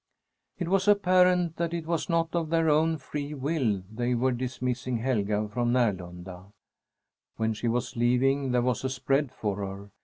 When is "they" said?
3.87-4.15